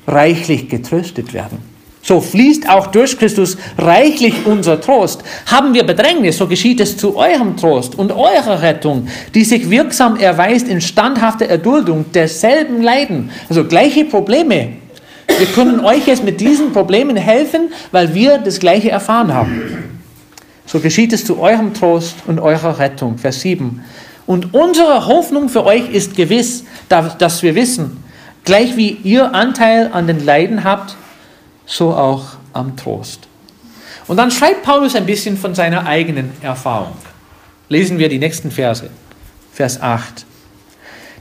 [0.09, 1.59] reichlich getröstet werden.
[2.03, 5.23] So fließt auch durch Christus reichlich unser Trost.
[5.47, 10.17] Haben wir Bedrängnis, so geschieht es zu eurem Trost und eurer Rettung, die sich wirksam
[10.17, 13.31] erweist in standhafter Erduldung derselben Leiden.
[13.49, 14.71] Also gleiche Probleme.
[15.29, 19.92] Wir können euch jetzt mit diesen Problemen helfen, weil wir das Gleiche erfahren haben.
[20.67, 23.19] So geschieht es zu eurem Trost und eurer Rettung.
[23.19, 23.85] Vers 7.
[24.27, 28.03] Und unsere Hoffnung für euch ist gewiss, dass wir wissen,
[28.45, 30.97] gleich wie ihr Anteil an den Leiden habt,
[31.67, 33.29] so auch am Trost.
[34.07, 36.97] Und dann schreibt Paulus ein bisschen von seiner eigenen Erfahrung.
[37.69, 38.91] Lesen wir die nächsten Verse.
[39.53, 40.25] Vers 8.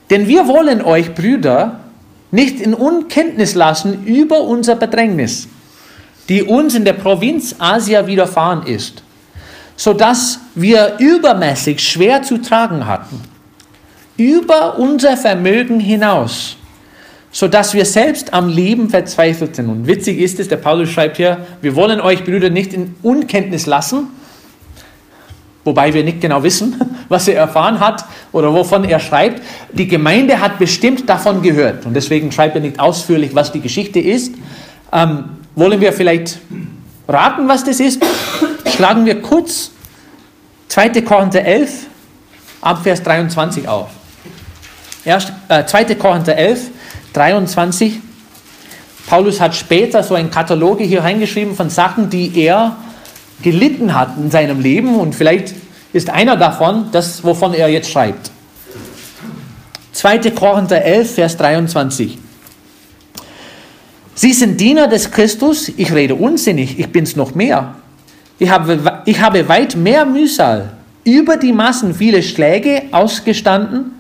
[0.10, 1.80] Denn wir wollen euch, Brüder,
[2.32, 5.48] nicht in Unkenntnis lassen über unser Bedrängnis,
[6.30, 9.04] die uns in der Provinz Asia widerfahren ist,
[9.82, 13.20] sodass wir übermäßig schwer zu tragen hatten,
[14.16, 16.56] über unser Vermögen hinaus
[17.34, 19.70] sodass wir selbst am Leben verzweifelt sind.
[19.70, 23.68] Und witzig ist es, der Paulus schreibt hier, wir wollen euch, Brüder, nicht in Unkenntnis
[23.68, 24.08] lassen,
[25.64, 26.76] wobei wir nicht genau wissen,
[27.10, 29.42] was er erfahren hat oder wovon er schreibt.
[29.72, 34.00] Die Gemeinde hat bestimmt davon gehört und deswegen schreibt er nicht ausführlich, was die Geschichte
[34.00, 34.34] ist.
[34.92, 35.24] Ähm,
[35.56, 36.40] wollen wir vielleicht
[37.08, 38.04] raten, was das ist?
[38.72, 39.72] Schlagen wir kurz
[40.70, 41.02] 2.
[41.02, 41.88] Korinther 11
[42.62, 43.90] ab Vers 23 auf.
[45.04, 45.96] Erst, äh, 2.
[45.96, 46.70] Korinther 11,
[47.14, 48.00] 23.
[49.08, 52.78] Paulus hat später so ein Kataloge hier reingeschrieben von Sachen, die er
[53.42, 55.54] gelitten hat in seinem Leben und vielleicht
[55.92, 58.32] ist einer davon das, wovon er jetzt schreibt.
[59.92, 60.32] 2.
[60.32, 62.18] Korinther 11, Vers 23.
[64.16, 67.76] Sie sind Diener des Christus, ich rede unsinnig, ich bin's noch mehr.
[68.42, 70.72] Ich habe, ich habe weit mehr Mühsal,
[71.04, 73.92] über die Massen viele Schläge ausgestanden,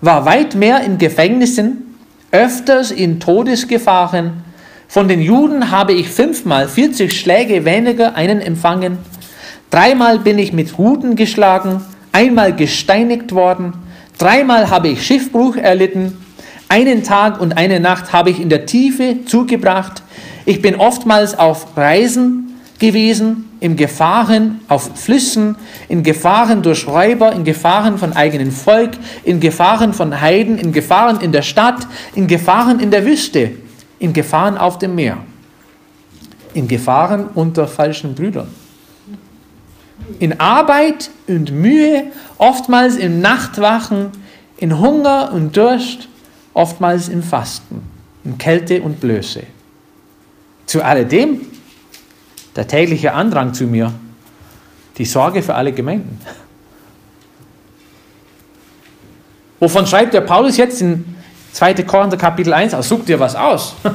[0.00, 1.96] war weit mehr in Gefängnissen,
[2.30, 4.44] öfters in Todesgefahren.
[4.86, 8.98] Von den Juden habe ich fünfmal 40 Schläge weniger einen empfangen.
[9.70, 13.72] Dreimal bin ich mit Huten geschlagen, einmal gesteinigt worden,
[14.18, 16.16] dreimal habe ich Schiffbruch erlitten,
[16.68, 20.04] einen Tag und eine Nacht habe ich in der Tiefe zugebracht.
[20.46, 22.49] Ich bin oftmals auf Reisen
[22.80, 25.54] gewesen, in Gefahren auf Flüssen,
[25.88, 31.20] in Gefahren durch Räuber, in Gefahren von eigenem Volk, in Gefahren von Heiden, in Gefahren
[31.20, 33.52] in der Stadt, in Gefahren in der Wüste,
[33.98, 35.18] in Gefahren auf dem Meer.
[36.54, 38.48] in Gefahren unter falschen Brüdern.
[40.18, 42.04] In Arbeit und Mühe,
[42.38, 44.10] oftmals im Nachtwachen,
[44.56, 46.08] in Hunger und Durst,
[46.52, 47.82] oftmals im Fasten,
[48.24, 49.44] in Kälte und Blöße.
[50.66, 51.40] Zu alledem
[52.56, 53.92] der tägliche Andrang zu mir,
[54.98, 56.18] die Sorge für alle Gemeinden.
[59.60, 61.04] Wovon schreibt der Paulus jetzt in
[61.52, 61.74] 2.
[61.82, 62.88] Korinther Kapitel 1 aus?
[62.88, 63.76] Such dir was aus.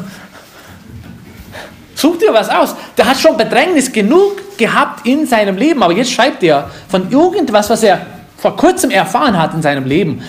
[1.95, 2.75] Such dir was aus.
[2.97, 7.69] Der hat schon Bedrängnis genug gehabt in seinem Leben, aber jetzt schreibt er von irgendwas,
[7.69, 8.05] was er
[8.37, 10.21] vor kurzem erfahren hat in seinem Leben.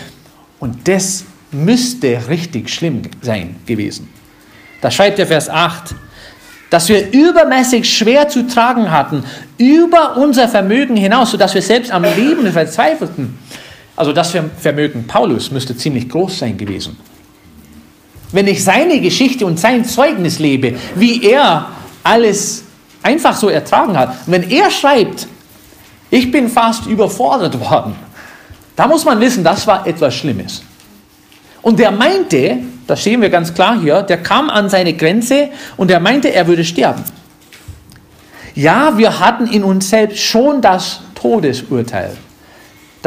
[0.59, 4.11] Und das müsste richtig schlimm sein gewesen.
[4.81, 5.93] Da schreibt er Vers 8,
[6.69, 9.23] dass wir übermäßig schwer zu tragen hatten,
[9.57, 13.37] über unser Vermögen hinaus, sodass wir selbst am Leben verzweifelten.
[13.95, 16.97] Also das Vermögen Paulus müsste ziemlich groß sein gewesen.
[18.31, 21.69] Wenn ich seine Geschichte und sein Zeugnis lebe, wie er
[22.03, 22.63] alles
[23.01, 25.27] einfach so ertragen hat, und wenn er schreibt,
[26.09, 27.95] ich bin fast überfordert worden,
[28.75, 30.61] da muss man wissen, das war etwas Schlimmes.
[31.67, 35.91] Und der meinte, das sehen wir ganz klar hier, der kam an seine Grenze und
[35.91, 37.03] er meinte, er würde sterben.
[38.55, 42.15] Ja, wir hatten in uns selbst schon das Todesurteil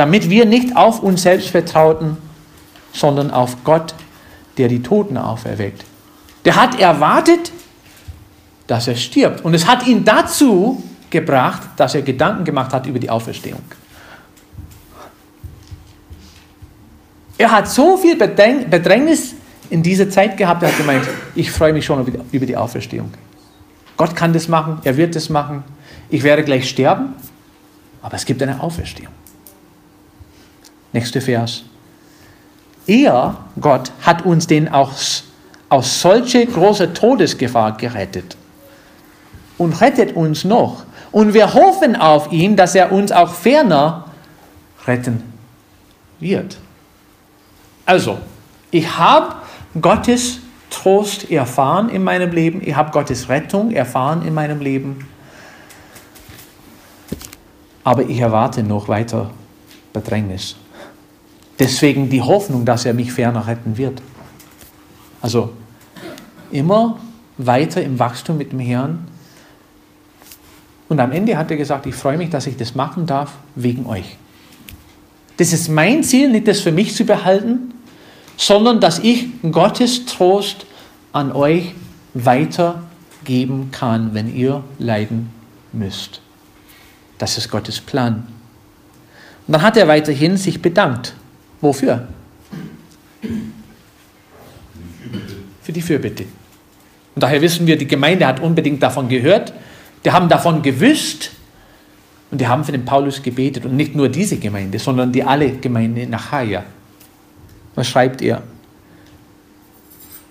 [0.01, 2.17] damit wir nicht auf uns selbst vertrauten,
[2.93, 3.95] sondern auf Gott,
[4.57, 5.85] der die Toten auferweckt.
[6.47, 7.53] Der hat erwartet,
[8.67, 9.45] dass er stirbt.
[9.45, 13.61] Und es hat ihn dazu gebracht, dass er Gedanken gemacht hat über die Auferstehung.
[17.41, 19.35] Er hat so viel Bedrängnis
[19.71, 23.11] in dieser Zeit gehabt, er hat gemeint, ich freue mich schon über die Auferstehung.
[23.97, 25.65] Gott kann das machen, er wird das machen.
[26.11, 27.15] Ich werde gleich sterben,
[28.03, 29.15] aber es gibt eine Auferstehung.
[30.93, 31.65] Nächster Vers.
[32.87, 35.25] Er, Gott, hat uns den aus,
[35.71, 38.37] aus solche große Todesgefahr gerettet
[39.57, 40.85] und rettet uns noch.
[41.11, 44.05] Und wir hoffen auf ihn, dass er uns auch ferner
[44.87, 45.23] retten
[46.19, 46.59] wird.
[47.91, 48.19] Also,
[48.71, 49.35] ich habe
[49.81, 50.39] Gottes
[50.71, 55.09] Trost erfahren in meinem Leben, ich habe Gottes Rettung erfahren in meinem Leben,
[57.83, 59.33] aber ich erwarte noch weiter
[59.93, 60.55] Bedrängnis.
[61.59, 64.01] Deswegen die Hoffnung, dass er mich ferner retten wird.
[65.21, 65.53] Also
[66.53, 67.01] immer
[67.39, 69.09] weiter im Wachstum mit dem Herrn.
[70.89, 73.85] Und am Ende hat er gesagt, ich freue mich, dass ich das machen darf wegen
[73.87, 74.17] euch.
[75.39, 77.73] Das ist mein Ziel, nicht das für mich zu behalten,
[78.37, 80.67] sondern dass ich Gottes Trost
[81.13, 81.75] an euch
[82.15, 85.31] weitergeben kann, wenn ihr leiden
[85.73, 86.21] müsst.
[87.19, 88.27] Das ist Gottes Plan.
[89.47, 91.15] Und dann hat er weiterhin sich bedankt.
[91.61, 92.09] Wofür?
[95.63, 96.25] Für die Fürbitte.
[97.15, 99.53] Und daher wissen wir, die Gemeinde hat unbedingt davon gehört,
[100.05, 101.33] die haben davon gewusst
[102.31, 103.67] und die haben für den Paulus gebetet.
[103.67, 106.65] Und nicht nur diese Gemeinde, sondern die alle Gemeinden in Achaia.
[107.81, 108.43] Was schreibt er?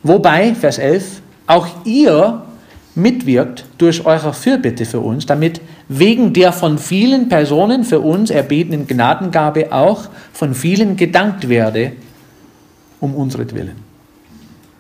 [0.04, 2.44] Wobei, Vers 11, auch ihr
[2.94, 8.86] mitwirkt durch eure Fürbitte für uns, damit wegen der von vielen Personen für uns erbetenen
[8.86, 11.94] Gnadengabe auch von vielen gedankt werde,
[13.00, 13.78] um unsretwillen.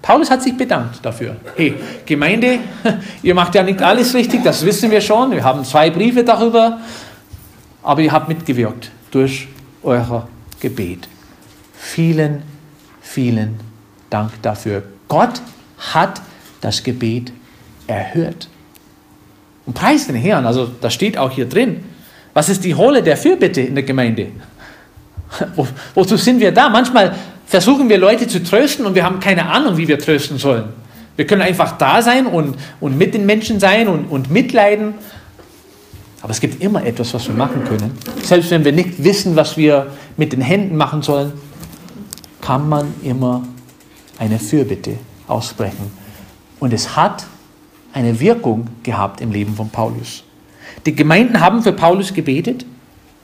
[0.03, 1.37] Paulus hat sich bedankt dafür.
[1.55, 1.73] Hey,
[2.05, 2.59] Gemeinde,
[3.23, 5.31] ihr macht ja nicht alles richtig, das wissen wir schon.
[5.31, 6.81] Wir haben zwei Briefe darüber,
[7.81, 9.47] aber ihr habt mitgewirkt durch
[9.81, 10.27] euer
[10.59, 11.07] Gebet.
[11.81, 12.43] Vielen,
[13.09, 13.59] vielen
[14.09, 14.83] Dank dafür.
[15.07, 15.41] Gott
[15.93, 16.21] hat
[16.61, 17.31] das Gebet
[17.87, 18.47] erhört.
[19.65, 21.83] Und preis den Herrn, also das steht auch hier drin.
[22.33, 24.27] Was ist die Rolle der Fürbitte in der Gemeinde?
[25.55, 26.69] Wo, wozu sind wir da?
[26.69, 30.65] Manchmal versuchen wir Leute zu trösten und wir haben keine Ahnung, wie wir trösten sollen.
[31.15, 34.93] Wir können einfach da sein und, und mit den Menschen sein und, und mitleiden.
[36.21, 37.97] Aber es gibt immer etwas, was wir machen können.
[38.23, 41.33] Selbst wenn wir nicht wissen, was wir mit den Händen machen sollen,
[42.41, 43.43] kann man immer
[44.17, 44.95] eine Fürbitte
[45.27, 45.91] aussprechen.
[46.59, 47.25] Und es hat
[47.93, 50.23] eine Wirkung gehabt im Leben von Paulus.
[50.85, 52.65] Die Gemeinden haben für Paulus gebetet.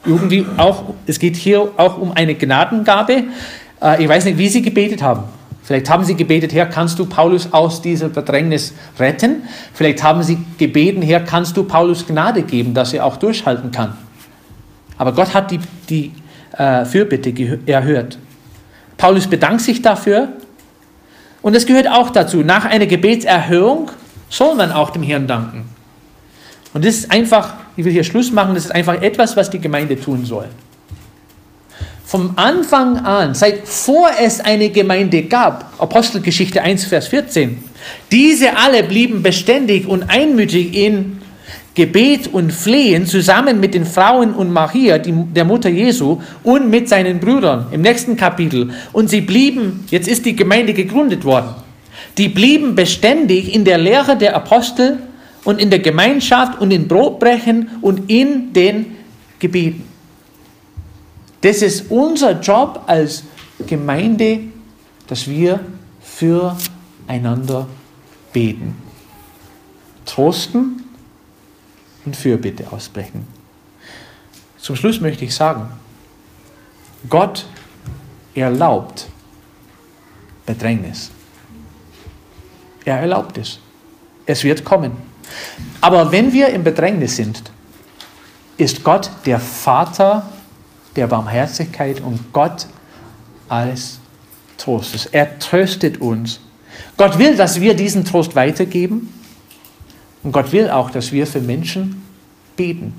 [0.06, 3.24] Irgendwie auch, es geht hier auch um eine Gnadengabe.
[3.82, 5.24] Äh, ich weiß nicht, wie sie gebetet haben.
[5.64, 9.44] Vielleicht haben sie gebetet, Herr, kannst du Paulus aus dieser Bedrängnis retten?
[9.74, 13.98] Vielleicht haben sie gebeten, Herr, kannst du Paulus Gnade geben, dass er auch durchhalten kann?
[15.00, 15.60] Aber Gott hat die,
[15.90, 16.12] die
[16.56, 17.34] äh, Fürbitte
[17.66, 18.20] erhört.
[19.06, 20.30] Paulus bedankt sich dafür.
[21.44, 23.92] Und es gehört auch dazu, nach einer Gebetserhörung
[24.30, 25.70] soll man auch dem Herrn danken.
[26.74, 29.60] Und das ist einfach, ich will hier Schluss machen, das ist einfach etwas, was die
[29.60, 30.48] Gemeinde tun soll.
[32.04, 37.64] vom Anfang an, seit vor es eine Gemeinde gab, Apostelgeschichte 1, Vers 14,
[38.12, 41.22] diese alle blieben beständig und einmütig in
[41.76, 46.88] Gebet und Flehen zusammen mit den Frauen und Maria, die, der Mutter Jesu, und mit
[46.88, 48.72] seinen Brüdern im nächsten Kapitel.
[48.94, 51.50] Und sie blieben, jetzt ist die Gemeinde gegründet worden,
[52.18, 55.00] die blieben beständig in der Lehre der Apostel
[55.44, 58.96] und in der Gemeinschaft und in Brotbrechen und in den
[59.40, 59.84] Gebeten.
[61.42, 63.24] Das ist unser Job als
[63.68, 64.40] Gemeinde,
[65.08, 65.60] dass wir
[66.02, 67.68] füreinander
[68.32, 68.76] beten.
[70.06, 70.85] Trosten
[72.06, 73.28] und Fürbitte ausbrechen.
[74.58, 75.70] Zum Schluss möchte ich sagen,
[77.10, 77.46] Gott
[78.34, 79.08] erlaubt
[80.46, 81.12] Bedrängnis.
[82.84, 83.60] Er erlaubt es.
[84.26, 84.92] Es wird kommen.
[85.82, 87.44] Aber wenn wir im Bedrängnis sind,
[88.58, 90.30] ist Gott der Vater
[90.96, 92.68] der Barmherzigkeit und Gott
[93.50, 94.00] als
[94.58, 95.08] Trostes.
[95.08, 96.40] Er tröstet uns.
[96.98, 99.14] Gott will, dass wir diesen Trost weitergeben
[100.26, 102.02] und Gott will auch, dass wir für Menschen
[102.58, 102.94] beten,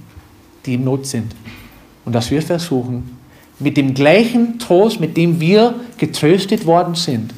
[0.65, 1.35] die in Not sind.
[2.05, 3.19] Und dass wir versuchen,
[3.59, 7.35] mit dem gleichen Trost, mit dem wir getröstet worden sind,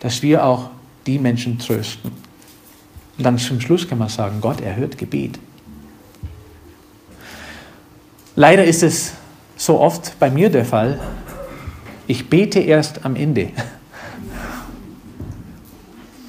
[0.00, 0.70] dass wir auch
[1.06, 2.10] die Menschen trösten.
[3.16, 5.38] Und dann zum Schluss kann man sagen, Gott erhört Gebet.
[8.34, 9.12] Leider ist es
[9.56, 10.98] so oft bei mir der Fall,
[12.08, 13.50] ich bete erst am Ende.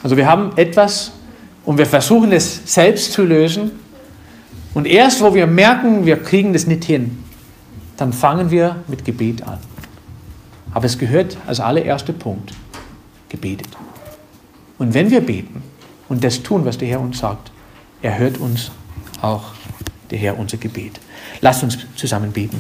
[0.04, 1.14] Also wir haben etwas
[1.70, 3.70] und wir versuchen es selbst zu lösen.
[4.74, 7.24] Und erst, wo wir merken, wir kriegen das nicht hin,
[7.96, 9.60] dann fangen wir mit Gebet an.
[10.74, 12.54] Aber es gehört als allererster Punkt
[13.30, 13.68] gebetet.
[14.80, 15.62] Und wenn wir beten
[16.08, 17.52] und das tun, was der Herr uns sagt,
[18.02, 18.72] erhört uns
[19.22, 19.52] auch
[20.10, 21.00] der Herr unser Gebet.
[21.40, 22.60] Lasst uns zusammen beten.